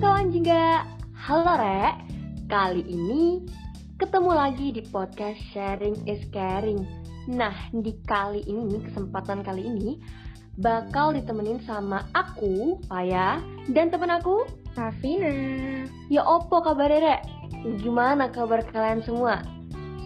[0.00, 2.08] kawan jingga Halo Rek
[2.48, 3.44] Kali ini
[4.00, 6.88] ketemu lagi di podcast Sharing is Caring.
[7.28, 10.00] Nah di kali ini, kesempatan kali ini
[10.56, 15.28] Bakal ditemenin sama aku, Paya Dan temen aku, Safina.
[16.08, 17.20] Ya opo kabar Rek?
[17.84, 19.44] Gimana kabar kalian semua?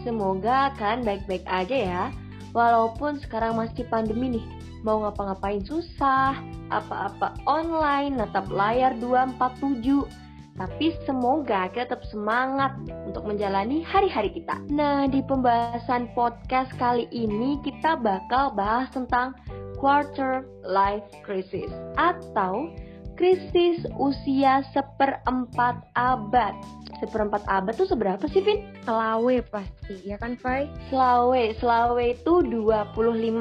[0.02, 2.02] Semoga kan baik-baik aja ya.
[2.50, 4.44] Walaupun sekarang masih pandemi nih
[4.84, 6.36] Mau ngapa-ngapain susah
[6.68, 10.22] Apa-apa online, natap layar 247
[10.54, 12.78] tapi semoga kita tetap semangat
[13.10, 14.62] untuk menjalani hari-hari kita.
[14.70, 19.34] Nah, di pembahasan podcast kali ini kita bakal bahas tentang
[19.82, 22.70] quarter life crisis atau
[23.14, 26.54] krisis usia seperempat abad.
[27.02, 28.64] Seperempat abad tuh seberapa sih, Vin?
[28.86, 30.70] Selawe pasti, ya kan, Fai?
[30.88, 32.94] Selawe, Selawe itu 25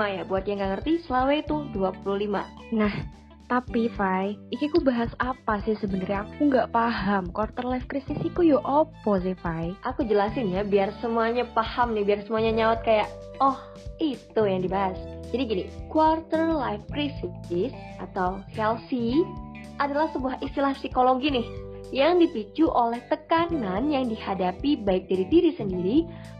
[0.10, 0.24] ya.
[0.26, 2.44] Buat yang nggak ngerti, Selawe itu 25.
[2.74, 2.94] Nah,
[3.52, 6.26] tapi Fai, iki ku bahas apa sih sebenarnya?
[6.26, 7.30] Aku nggak paham.
[7.30, 9.78] Quarter life crisis iku yo opo sih, Fai?
[9.86, 13.06] Aku jelasin ya, biar semuanya paham nih, biar semuanya nyaut kayak,
[13.38, 13.60] oh
[14.02, 14.98] itu yang dibahas.
[15.30, 19.22] Jadi gini, quarter life crisis atau KLC
[19.82, 21.48] adalah sebuah istilah psikologi nih
[21.94, 25.98] yang dipicu oleh tekanan yang dihadapi baik dari diri sendiri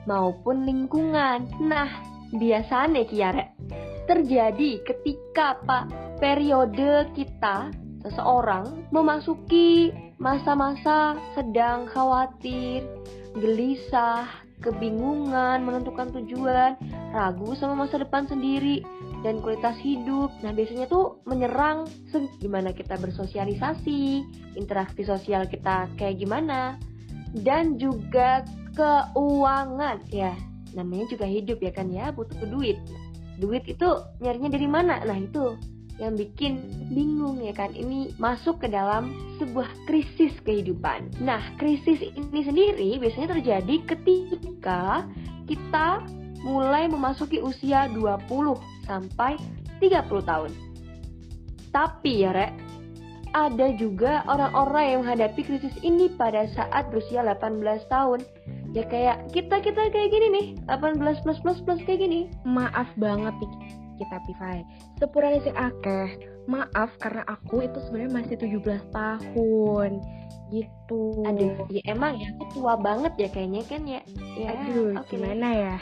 [0.10, 1.46] maupun lingkungan.
[1.62, 1.90] Nah,
[2.34, 3.46] biasanya Kiara
[4.10, 7.70] terjadi ketika Pak periode kita
[8.04, 12.84] seseorang memasuki masa-masa sedang khawatir,
[13.38, 14.28] gelisah,
[14.60, 16.76] kebingungan menentukan tujuan,
[17.14, 18.84] ragu sama masa depan sendiri
[19.24, 20.30] dan kualitas hidup.
[20.44, 21.88] Nah, biasanya tuh menyerang
[22.44, 24.22] gimana kita bersosialisasi,
[24.60, 26.76] interaksi sosial kita kayak gimana,
[27.42, 28.44] dan juga
[28.76, 30.36] keuangan ya.
[30.76, 32.78] Namanya juga hidup ya kan ya, butuh duit.
[33.40, 33.90] Duit itu
[34.22, 35.02] nyarinya dari mana?
[35.02, 35.58] Nah, itu
[36.02, 36.58] yang bikin
[36.90, 41.22] bingung ya kan ini masuk ke dalam sebuah krisis kehidupan.
[41.22, 45.06] Nah, krisis ini sendiri biasanya terjadi ketika
[45.46, 46.02] kita
[46.44, 48.28] mulai memasuki usia 20
[48.86, 49.40] sampai
[49.80, 50.52] 30 tahun.
[51.74, 52.54] Tapi ya, Rek,
[53.34, 58.22] ada juga orang-orang yang menghadapi krisis ini pada saat berusia 18 tahun.
[58.78, 62.30] Ya kayak kita-kita kayak gini nih, 18 plus plus plus kayak gini.
[62.46, 64.60] Maaf banget nih kita Pivai.
[64.98, 66.10] Sepurane sing akeh.
[66.50, 69.92] Maaf karena aku itu sebenarnya masih 17 tahun
[70.52, 71.24] gitu.
[71.26, 74.02] Aduh, ya emang ya aku tua banget ya kayaknya kan ya.
[74.38, 75.18] ya Aduh, okay.
[75.18, 75.76] gimana ya?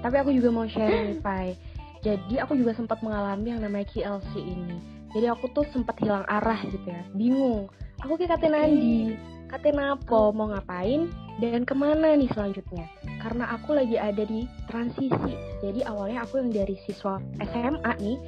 [0.00, 1.56] Tapi aku juga mau share nih, Pai.
[2.00, 4.80] Jadi aku juga sempat mengalami yang namanya KLC ini.
[5.12, 7.68] Jadi aku tuh sempat hilang arah gitu ya, bingung.
[8.00, 9.12] Aku kayak kata Nandi,
[9.50, 11.10] kata Napo mau ngapain
[11.42, 12.86] dan ke mana nih selanjutnya
[13.18, 18.18] karena aku lagi ada di transisi jadi awalnya aku yang dari siswa SMA nih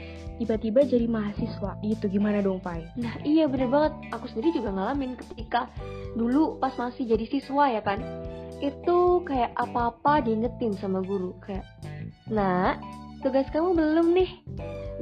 [0.42, 2.82] tiba-tiba jadi mahasiswa itu gimana dong Pai?
[2.98, 5.70] Nah iya bener banget aku sendiri juga ngalamin ketika
[6.18, 8.02] dulu pas masih jadi siswa ya kan
[8.62, 11.66] itu kayak apa-apa diingetin sama guru kayak
[12.30, 12.78] nah
[13.22, 14.30] tugas kamu belum nih.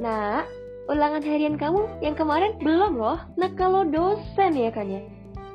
[0.01, 0.45] Nah
[0.89, 3.21] ulangan harian kamu yang kemarin belum loh.
[3.37, 5.01] Nah kalau dosen ya kan ya.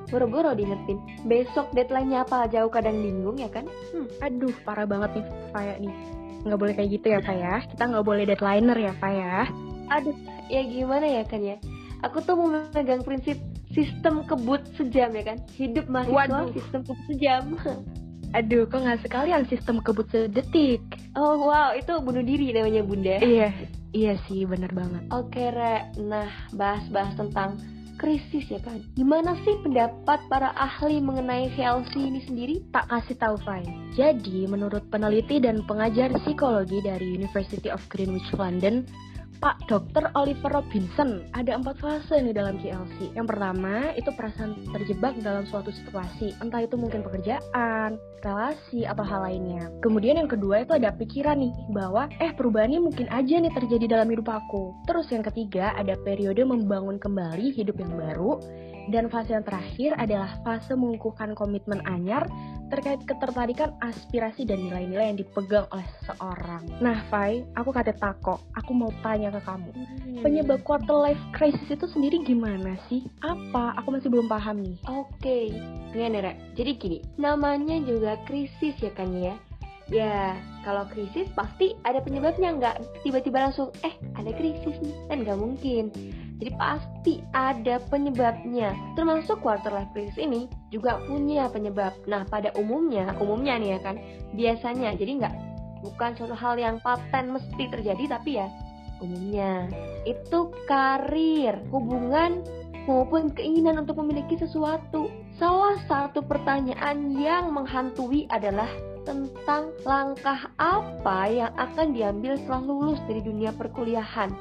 [0.07, 1.03] Boro-boro diingetin.
[1.27, 2.47] Besok deadline-nya apa?
[2.47, 3.67] Jauh kadang bingung ya kan?
[3.91, 5.95] Hmm, aduh parah banget nih kayak nih.
[6.47, 7.55] Nggak boleh kayak gitu ya Pak ya.
[7.75, 9.37] Kita nggak boleh deadlineer ya Pak ya.
[9.91, 11.59] Aduh ya gimana ya kan ya?
[12.07, 13.35] Aku tuh mau memegang prinsip
[13.77, 16.49] sistem kebut sejam ya kan hidup mahasiswa Waduh.
[16.57, 17.45] sistem kebut sejam
[18.35, 20.83] Aduh, kok nggak sekalian sistem kebut sedetik?
[21.15, 23.23] Oh wow, itu bunuh diri namanya bunda.
[23.23, 23.55] Iya,
[23.95, 25.09] iya sih, bener banget.
[25.15, 25.95] Oke, Re.
[26.03, 27.57] Nah, bahas-bahas tentang
[27.97, 28.83] krisis ya kan.
[28.93, 32.55] Gimana sih pendapat para ahli mengenai VLC ini sendiri?
[32.75, 33.65] Tak kasih tahu Fai.
[33.97, 38.85] Jadi, menurut peneliti dan pengajar psikologi dari University of Greenwich London,
[39.37, 40.09] Pak Dr.
[40.17, 43.13] Oliver Robinson ada empat fase nih dalam KLC.
[43.13, 49.29] Yang pertama itu perasaan terjebak dalam suatu situasi, entah itu mungkin pekerjaan, relasi, atau hal
[49.29, 49.69] lainnya.
[49.85, 54.01] Kemudian yang kedua itu ada pikiran nih bahwa eh perubahan ini mungkin aja nih terjadi
[54.01, 54.73] dalam hidup aku.
[54.89, 58.41] Terus yang ketiga ada periode membangun kembali hidup yang baru.
[58.87, 62.23] Dan fase yang terakhir adalah fase mengukuhkan komitmen anyar
[62.69, 66.67] terkait ketertarikan aspirasi dan nilai-nilai yang dipegang oleh seseorang.
[66.83, 69.71] Nah, Fai, aku kata tako, aku mau tanya ke kamu.
[69.71, 70.23] Hmm.
[70.23, 73.07] Penyebab quarter life crisis itu sendiri gimana sih?
[73.23, 73.79] Apa?
[73.83, 74.77] Aku masih belum paham nih.
[74.91, 75.47] Oke, okay.
[75.95, 76.35] Nera.
[76.59, 79.35] Jadi gini, namanya juga krisis ya kan ya?
[79.87, 80.35] Ya,
[80.67, 85.95] kalau krisis pasti ada penyebabnya nggak tiba-tiba langsung eh ada krisis nih kan nggak mungkin
[86.37, 88.77] jadi pasti ada penyebabnya.
[88.93, 91.97] Termasuk quarter life crisis ini juga punya penyebab.
[92.05, 93.97] Nah pada umumnya umumnya nih ya kan
[94.37, 95.35] biasanya jadi nggak
[95.81, 98.53] bukan suatu hal yang paten mesti terjadi tapi ya
[99.01, 99.69] umumnya.
[100.05, 102.45] Itu karir hubungan
[102.85, 105.09] maupun keinginan untuk memiliki sesuatu.
[105.41, 108.69] Salah satu pertanyaan yang menghantui adalah
[109.07, 114.35] tentang langkah apa yang akan diambil setelah lulus dari dunia perkuliahan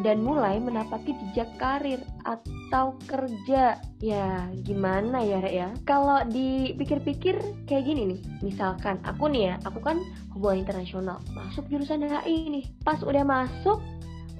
[0.00, 3.76] dan mulai menapaki jejak karir atau kerja.
[4.00, 5.68] Ya, gimana ya, Rek ya?
[5.84, 7.36] Kalau dipikir-pikir
[7.68, 8.20] kayak gini nih.
[8.40, 10.00] Misalkan aku nih ya, aku kan
[10.32, 12.64] hubungan internasional, masuk jurusan HI nih.
[12.80, 13.80] Pas udah masuk,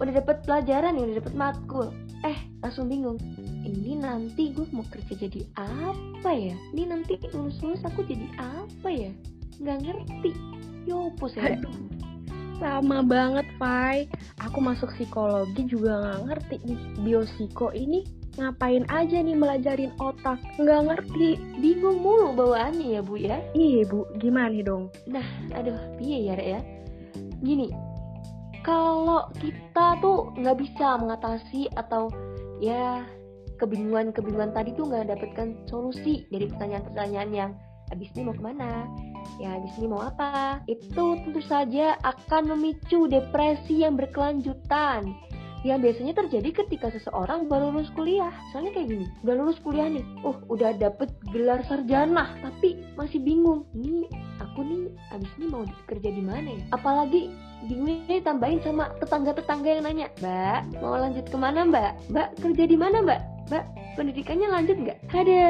[0.00, 1.88] udah dapet pelajaran nih, udah dapet matkul.
[2.25, 3.21] Eh, langsung bingung.
[3.65, 6.56] Ini nanti gue mau kerja jadi apa ya?
[6.73, 9.12] Ini nanti lulus-lulus aku jadi apa ya?
[9.61, 10.33] Nggak ngerti.
[10.89, 11.41] Yopo sih.
[11.41, 11.91] Aduh
[12.61, 14.05] sama banget, Fai.
[14.45, 16.81] Aku masuk psikologi juga nggak ngerti nih.
[17.01, 18.05] Biosiko ini
[18.37, 20.37] ngapain aja nih melajarin otak?
[20.61, 21.41] Nggak ngerti.
[21.59, 23.41] Bingung mulu bawaannya ya, Bu ya?
[23.57, 24.05] Iya, Bu.
[24.21, 24.93] Gimana nih dong?
[25.09, 25.25] Nah,
[25.57, 26.61] aduh, piye ya, Rek ya?
[27.41, 27.73] Gini,
[28.61, 32.12] kalau kita tuh nggak bisa mengatasi atau
[32.61, 33.09] ya
[33.57, 37.51] kebingungan-kebingungan tadi tuh nggak dapatkan solusi dari pertanyaan-pertanyaan yang
[37.89, 38.85] abis ini mau ke mana?
[39.40, 40.61] Ya habis ini mau apa?
[40.69, 45.17] Itu tentu saja akan memicu depresi yang berkelanjutan
[45.61, 48.32] yang biasanya terjadi ketika seseorang baru lulus kuliah.
[48.52, 53.69] Soalnya kayak gini, udah lulus kuliah nih, uh udah dapet gelar sarjana, tapi masih bingung.
[53.76, 54.08] Nih
[54.40, 56.62] aku nih abis ini mau kerja di mana ya?
[56.73, 57.28] Apalagi
[57.69, 61.93] bingungnya tambahin sama tetangga-tetangga yang nanya, Mbak mau lanjut ke mana Mbak?
[62.08, 63.20] Mbak kerja di mana Mbak?
[63.48, 63.64] Mbak
[63.96, 64.98] pendidikannya lanjut nggak?
[65.08, 65.44] Ada,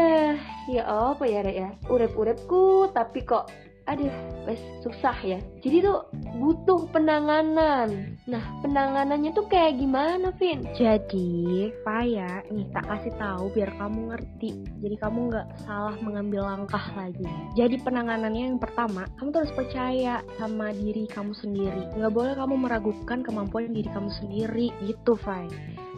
[0.70, 1.70] ya apa ya Rek ya?
[1.90, 3.50] Urep-urepku tapi kok
[3.90, 4.12] aduh
[4.46, 5.42] wes susah ya.
[5.66, 6.06] Jadi tuh
[6.38, 8.14] butuh penanganan.
[8.30, 10.62] Nah penanganannya tuh kayak gimana Vin?
[10.78, 14.62] Jadi Faya nih tak kasih tahu biar kamu ngerti.
[14.78, 17.26] Jadi kamu nggak salah mengambil langkah lagi.
[17.58, 21.82] Jadi penanganannya yang pertama kamu tuh harus percaya sama diri kamu sendiri.
[21.98, 24.70] Nggak boleh kamu meragukan kemampuan diri kamu sendiri.
[24.86, 25.50] Gitu Fai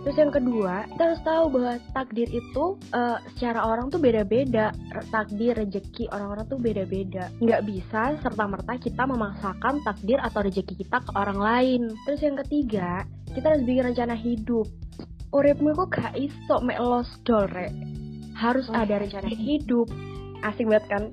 [0.03, 4.75] Terus yang kedua, kita harus tahu bahwa takdir itu uh, secara orang tuh beda-beda.
[5.15, 7.31] Takdir, rezeki orang-orang tuh beda-beda.
[7.39, 11.81] Nggak bisa serta-merta kita memaksakan takdir atau rezeki kita ke orang lain.
[12.03, 14.67] Terus yang ketiga, kita harus bikin rencana hidup.
[15.33, 17.71] Uripmu kok gak iso mek los dore.
[18.35, 18.77] Harus oh.
[18.77, 19.87] ada rencana hidup.
[20.43, 21.05] Asik banget kan?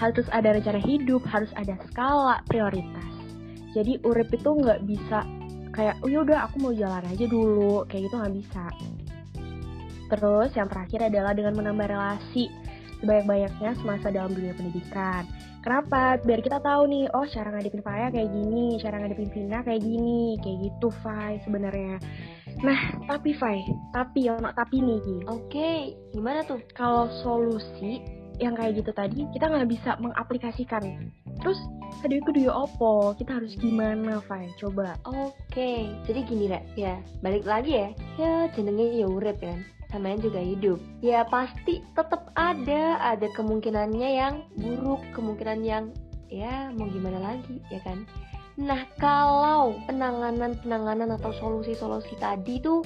[0.00, 3.12] Harus ada rencana hidup, harus ada skala prioritas.
[3.76, 5.22] Jadi urip itu nggak bisa
[5.78, 7.86] kayak oh yaudah aku mau jalan aja dulu.
[7.86, 8.66] Kayak gitu nggak bisa.
[10.08, 12.50] Terus yang terakhir adalah dengan menambah relasi
[12.98, 15.22] sebanyak-banyaknya semasa dalam dunia pendidikan.
[15.62, 16.18] Kenapa?
[16.22, 20.38] Biar kita tahu nih oh cara ngadepin Faya kayak gini cara ngadepin Vina kayak gini
[20.42, 21.98] kayak gitu Fai sebenarnya.
[22.64, 23.62] Nah tapi Fai
[23.94, 25.94] tapi ya tapi nih oke okay.
[26.14, 26.62] gimana tuh?
[26.74, 28.02] Kalau solusi
[28.38, 31.58] yang kayak gitu tadi kita nggak bisa mengaplikasikan terus
[32.06, 34.46] aduh itu dia opo kita harus gimana Fai?
[34.58, 34.94] Coba.
[35.06, 35.78] Oke okay.
[36.06, 36.64] jadi gini Rek.
[36.78, 37.88] Ya balik lagi ya.
[38.18, 39.66] Ya jenenge ya urip kan.
[39.90, 40.78] Namanya juga hidup.
[41.00, 45.90] Ya pasti tetap ada ada kemungkinannya yang buruk kemungkinan yang
[46.28, 48.04] ya mau gimana lagi ya kan
[48.58, 52.82] Nah, kalau penanganan-penanganan atau solusi-solusi tadi tuh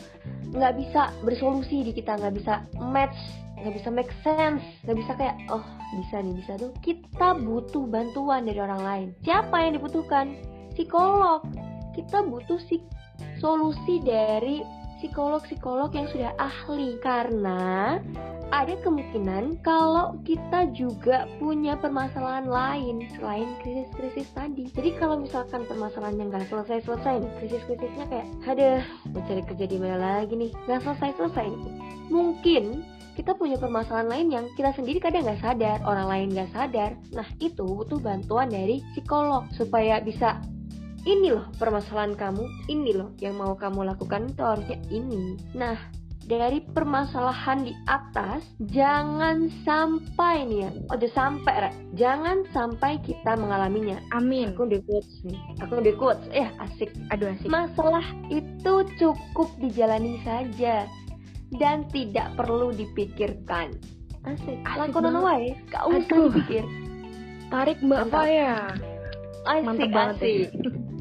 [0.52, 3.16] nggak bisa bersolusi di kita, nggak bisa match
[3.62, 5.62] nggak bisa make sense nggak bisa kayak oh
[5.94, 6.72] bisa nih bisa tuh.
[6.84, 9.08] Kita butuh bantuan dari orang lain.
[9.24, 10.36] Siapa yang dibutuhkan?
[10.74, 11.46] Psikolog.
[11.92, 12.80] Kita butuh sih
[13.38, 14.64] solusi dari
[15.00, 16.96] psikolog-psikolog yang sudah ahli.
[17.04, 18.00] Karena
[18.52, 24.68] ada kemungkinan kalau kita juga punya permasalahan lain selain krisis-krisis tadi.
[24.76, 29.96] Jadi kalau misalkan permasalahannya nggak selesai-selesai nih, krisis-krisisnya kayak, ada mau cari kerja di mana
[29.96, 31.48] lagi nih, nggak selesai-selesai.
[32.12, 32.84] Mungkin
[33.16, 36.92] kita punya permasalahan lain yang kita sendiri kadang nggak sadar, orang lain nggak sadar.
[37.16, 40.44] Nah itu butuh bantuan dari psikolog supaya bisa
[41.08, 45.40] ini loh permasalahan kamu, ini loh yang mau kamu lakukan itu harusnya ini.
[45.56, 45.76] Nah
[46.32, 48.40] dari permasalahan di atas
[48.72, 51.70] jangan sampai nih ya udah sampai Ra.
[51.92, 57.36] jangan sampai kita mengalaminya amin aku di quotes nih aku di quotes eh asik aduh
[57.36, 60.88] asik masalah itu cukup dijalani saja
[61.60, 63.76] dan tidak perlu dipikirkan.
[64.24, 64.56] Asik.
[64.64, 66.64] Lakonan wae, gak usah dipikir.
[67.50, 68.72] Tarik Mbak Faya.
[69.44, 70.48] Asik, Mantep banget asik.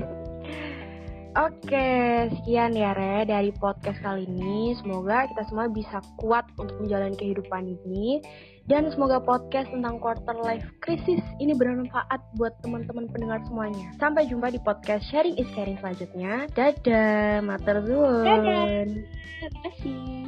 [1.32, 4.76] Oke, sekian ya Re dari podcast kali ini.
[4.84, 8.20] Semoga kita semua bisa kuat untuk menjalani kehidupan ini.
[8.68, 13.96] Dan semoga podcast tentang quarter life crisis ini bermanfaat buat teman-teman pendengar semuanya.
[13.96, 16.52] Sampai jumpa di podcast Sharing is Caring selanjutnya.
[16.52, 18.92] Dadah, mater Dadah.
[18.92, 20.28] Terima kasih.